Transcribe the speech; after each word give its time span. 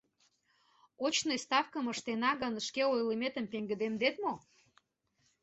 «Очный 1.05 1.39
ставкым 1.45 1.85
ыштена 1.93 2.31
гын, 2.41 2.53
шке 2.67 2.83
ойлыметым 2.93 3.45
пеҥгыдемдет 3.51 4.15
мо?» 4.23 4.33